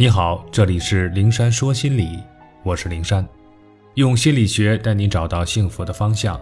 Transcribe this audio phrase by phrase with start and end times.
[0.00, 2.22] 你好，这里是灵山说心理，
[2.62, 3.28] 我是灵山，
[3.94, 6.40] 用心理学带你找到幸福的方向。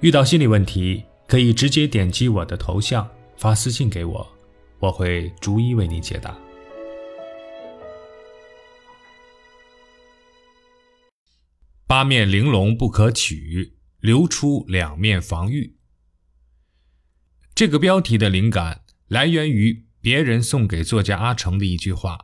[0.00, 4.26] 遇到心理问题，可以直接点击我的头像发私信给我，
[4.80, 6.36] 我会逐一为你解答。
[11.86, 15.76] 八面玲珑不可取，留出两面防御。
[17.54, 22.18] 这个标题的灵感来源于别人送给作家阿成的一句话。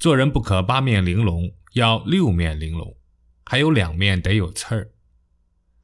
[0.00, 2.96] 做人不可八面玲珑，要六面玲珑，
[3.44, 4.92] 还有两面得有刺儿。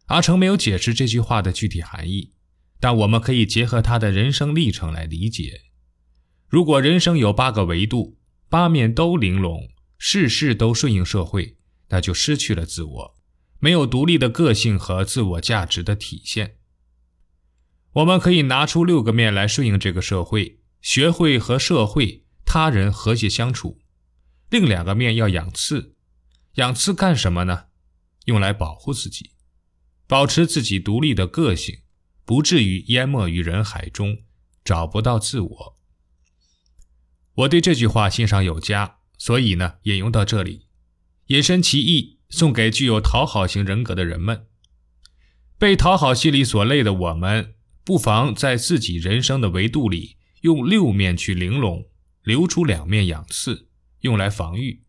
[0.07, 2.33] 阿成没有解释这句话的具体含义，
[2.81, 5.65] 但我们可以结合他的人生历程来理解。
[6.49, 8.17] 如果人生有八个维度，
[8.49, 11.59] 八面都玲珑，事事都顺应社会，
[11.91, 13.17] 那就失去了自我，
[13.59, 16.57] 没有独立的个性和自我价值的体现。
[17.93, 23.79] 我们可以拿出六个面来顺应这个社会，学会和社会、他人和谐相处。
[24.59, 25.95] 另两个面要养刺，
[26.55, 27.67] 养刺干什么呢？
[28.25, 29.33] 用来保护自己，
[30.07, 31.81] 保持自己独立的个性，
[32.25, 34.23] 不至于淹没于人海中，
[34.65, 35.79] 找不到自我。
[37.35, 40.69] 我对这句话欣赏有加，所以呢，引用到这里，
[41.27, 44.47] 引申其意，送给具有讨好型人格的人们。
[45.59, 51.91] 被讨好心理所累的我们，不妨在自己人生的维度里，用六面去玲珑，
[52.23, 53.66] 留出两面养刺。
[54.07, 54.85] 用来防御，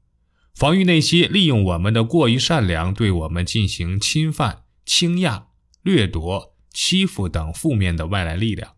[0.55, 5.49] 防御那些利用我们的过于善良对我们进行侵犯、倾轧、
[5.81, 8.75] 掠夺、欺负等负面的外来力量。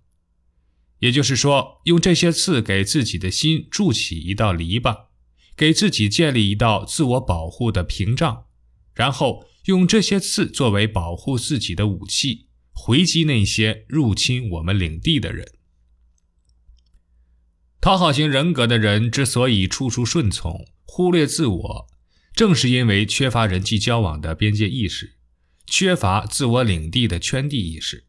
[1.00, 5.08] 也就是说，用这些刺给自己的心筑起一道篱笆，
[5.56, 8.46] 给自己建立一道自我保护的屏障，
[8.94, 15.59] 然后用这些刺作为保护自己的武器，回击那些入侵我们领地的人。
[17.82, 21.88] 讨好型人格的人之所以处处顺从、忽略自我，
[22.34, 25.16] 正是因为缺乏人际交往的边界意识，
[25.66, 28.04] 缺乏自我领地的圈地意识。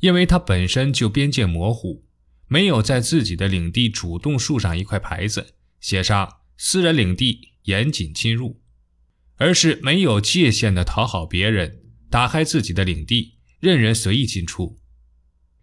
[0.00, 2.04] 因为他本身就边界模糊，
[2.48, 8.60] 没有在自己的领地主动竖上一块牌子，写上“私人领地，严谨侵入”，
[9.36, 11.80] 而是没有界限的讨好别人，
[12.10, 14.78] 打开自己的领地，任人随意进出。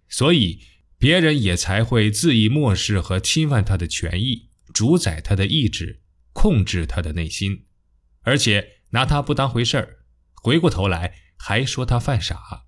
[0.08, 0.62] 所以。
[1.00, 6.02] 别人也才会恣意漠视和侵犯他的权益，主宰他的意志，
[6.34, 7.66] 控制他的内心，
[8.24, 10.00] 而且拿他不当回事儿，
[10.36, 12.66] 回过头来还说他犯傻。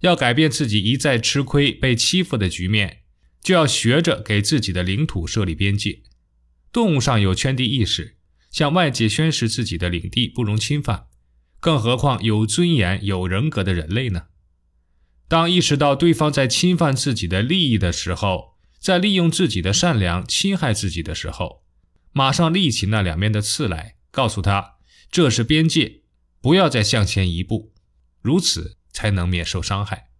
[0.00, 3.02] 要改变自己一再吃亏、被欺负的局面，
[3.40, 6.02] 就要学着给自己的领土设立边界。
[6.72, 8.16] 动物上有圈地意识，
[8.50, 11.06] 向外界宣示自己的领地不容侵犯，
[11.60, 14.26] 更何况有尊严、有人格的人类呢？
[15.34, 21.64] 当意识到对方在侵犯自己的利益的时候，在利用自己的善良侵害自己的时候，
[22.12, 24.76] 马上立起那两面的刺来，告诉他
[25.10, 26.02] 这是边界，
[26.40, 27.72] 不要再向前一步，
[28.22, 30.10] 如此才能免受伤害。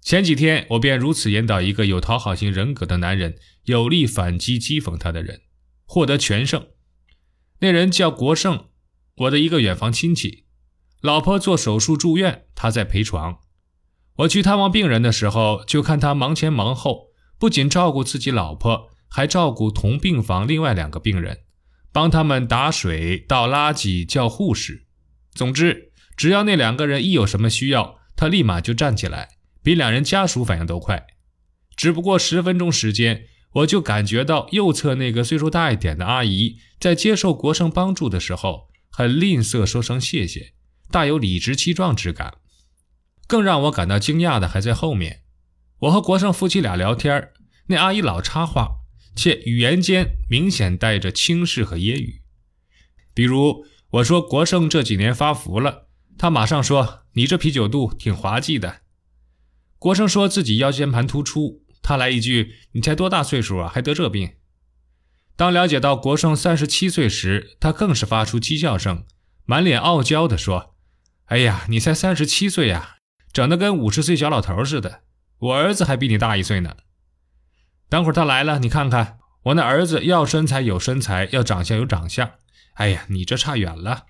[0.00, 5.40] 前几天我便如此引导一个有讨好型人格的男人，有力反击讥讽他的人，
[5.84, 6.68] 获得全胜。
[7.58, 8.68] 那人叫国胜，
[9.16, 10.44] 我的一个远房亲戚。
[11.02, 13.38] 老婆做手术住院，他在陪床。
[14.18, 17.08] 我去探望病人的时候，就看他忙前忙后，
[17.40, 21.40] 不仅照顾自己老婆，还照顾同病房另外两个病人，
[21.92, 24.86] 帮他们打水、倒垃圾、叫护士。
[25.34, 29.30] 总之，只要那两个人一有什么需要，他立马就站起来，
[29.60, 31.04] 比两人家属反应都快。
[31.74, 33.24] 只不过十分钟时间，
[33.54, 40.52] 我就感觉到右侧那个岁数大一点的阿姨，在接受国生帮助的时候，很吝啬说声谢谢。
[40.92, 42.34] 大有理直气壮之感，
[43.26, 45.22] 更让我感到惊讶的还在后面。
[45.80, 47.30] 我和国胜夫妻俩聊天，
[47.68, 48.82] 那阿姨老插话，
[49.16, 52.20] 且语言间明显带着轻视和揶揄。
[53.14, 55.88] 比如我说国胜这几年发福了，
[56.18, 58.82] 他马上说：“你这啤酒肚挺滑稽的。”
[59.80, 64.34] 国胜说自己腰间盘突出，他来一句：“你才多大岁数啊，还得这病？”
[65.36, 69.06] 当了解到国胜三十七岁时，他更是发出讥笑声，
[69.46, 70.71] 满脸傲娇地说。
[71.32, 72.96] 哎呀，你才三十七岁呀，
[73.32, 75.00] 整得跟五十岁小老头似的。
[75.38, 76.76] 我儿子还比你大一岁呢。
[77.88, 82.32] 等会儿他来了，你看看我那儿子要身材有身材，要长相有长相。
[82.74, 84.04] 哎呀，你这差远了。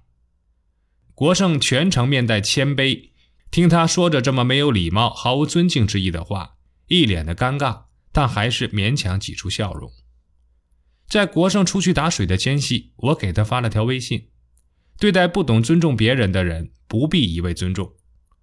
[1.15, 3.11] 国胜全程面带谦卑，
[3.53, 6.55] 听他说着这么没有礼貌、毫无尊敬之意的话，
[6.89, 9.93] 一脸的尴尬，但还是勉强挤出笑容。
[11.09, 14.31] 在国胜出去打水的间隙，我给他发了条微信。
[15.02, 17.96] 对待不懂尊重别人的人，不必一味尊重，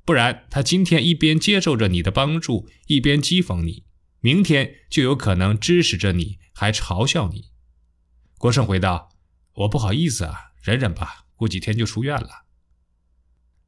[0.03, 3.85] 不然他今天一边接受着你的帮助，一边讥讽你，
[4.19, 7.45] 明天就有可能支持着你，还嘲笑你。
[8.37, 9.11] 国胜回道
[9.55, 12.43] ：“我不好意思啊，忍忍吧，过几天就出院了。”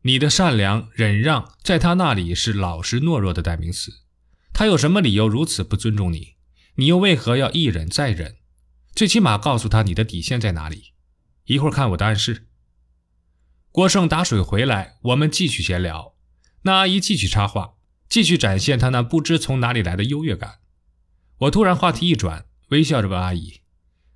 [0.04, 4.02] 你的善良忍让，在他那里是老实懦弱的代名词。
[4.52, 6.34] 他有什么理由如此不尊重你？
[6.76, 8.36] 你又为何要一忍再忍？
[8.94, 10.92] 最起码告诉他你的底线在哪里。
[11.46, 12.50] 一会儿看我的暗示。
[13.74, 16.14] 郭胜打水回来，我们继续闲聊。
[16.64, 17.76] 那阿姨继续插话，
[18.10, 20.60] 继续展现她那不知从哪里来的优越感。
[21.38, 23.62] 我突然话题一转，微笑着问阿姨：“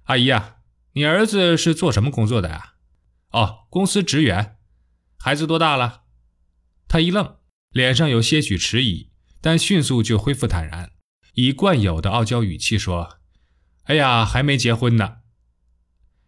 [0.03, 0.57] 阿姨呀，
[0.91, 2.73] 你儿子是做什么工作的呀
[3.31, 4.57] ？”“哦，公司职员。
[5.17, 6.01] ”“孩子多大了？”
[6.89, 7.37] 他一愣，
[7.69, 9.09] 脸上有些许迟疑，
[9.39, 10.91] 但迅速就恢复坦然，
[11.35, 13.19] 以惯有的傲娇语气说
[13.83, 15.19] ：“哎呀，还没结婚呢。”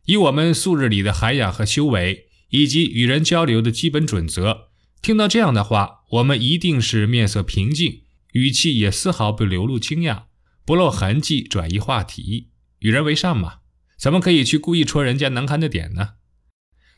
[0.07, 2.26] 以我们素日里的涵养和修为。
[2.49, 4.69] 以及与人交流的基本准则。
[5.01, 8.03] 听到这样的话，我们一定是面色平静，
[8.33, 10.23] 语气也丝毫不流露惊讶，
[10.65, 12.49] 不露痕迹，转移话题。
[12.79, 13.59] 与人为善嘛，
[13.97, 16.15] 怎么可以去故意戳人家难堪的点呢？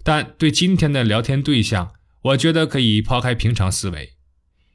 [0.03, 4.15] 但对今天的聊天对象，我觉得可以抛开平常思维。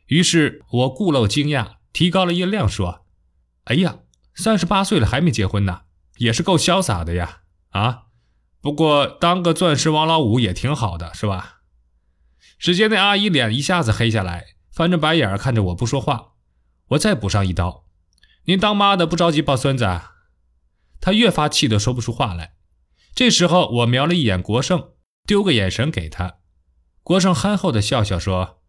[0.08, 3.06] 于是我故露惊讶，提高了音量说
[3.64, 4.00] ：“哎呀，
[4.34, 5.82] 三十八岁了还没结婚呢，
[6.18, 7.40] 也是够潇洒的呀！
[7.70, 8.02] 啊？”
[8.64, 11.60] 不过当个钻石王老五也挺好的，是吧？
[12.58, 16.28] 只见那阿姨脸一下子黑下来，翻着白眼看着我不说话。
[16.88, 17.84] 我再补上一刀
[18.48, 19.84] ：“您当妈的不着急抱孙子？”
[20.98, 22.54] 她越发气得说不出话来。
[23.14, 24.92] 这时候我瞄了一眼国胜，
[25.26, 26.36] 丢个眼神给他。
[27.02, 28.62] 国胜憨厚的笑笑说：“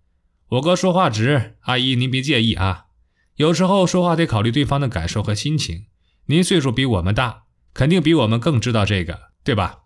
[0.59, 2.87] 我哥说话直，阿姨您别介意啊。
[3.35, 5.85] 有时候说话得考虑对方的感受和心情。
[6.25, 7.43] 您岁数比我们大，
[7.73, 9.83] 肯定比我们更知道这个，对吧？”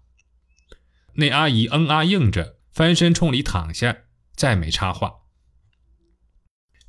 [1.19, 3.98] 那阿姨嗯啊应着，翻身冲里躺下，
[4.36, 5.13] 再没插话。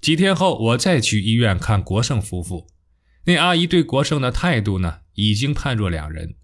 [0.00, 2.68] 几天后，我再去医院看国胜夫妇，
[3.26, 6.36] 那阿姨对国胜的态度呢，已经判若两人，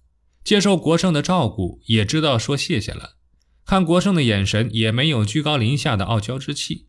[0.45, 3.17] 接受国胜的照顾，也知道说谢谢了。
[3.65, 6.89] 看国胜的眼神，也没有居高临下的傲娇之气。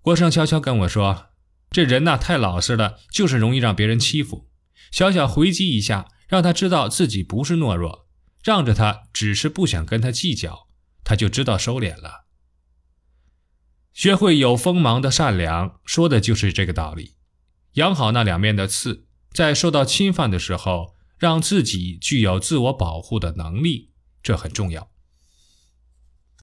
[0.00, 1.26] 国胜悄悄跟我说
[1.70, 4.48] ：“这人呐，太老实了，就是容易让别人欺负。
[4.90, 8.06] 小小回击一下，让他知道自己不是懦弱。”
[8.42, 10.68] 让着他，只是不想跟他计较，
[11.04, 12.26] 他就知道收敛了。
[13.92, 17.16] 学会有锋芒的善良，说的就是这个道理。
[17.74, 23.90] 养好那两面的刺，在受到侵犯的时候，让自己具有自我保护的能力，
[24.22, 24.89] 这很重要。